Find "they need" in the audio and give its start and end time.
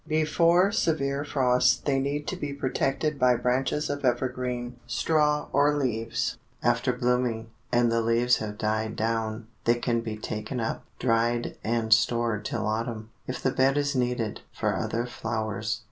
1.85-2.25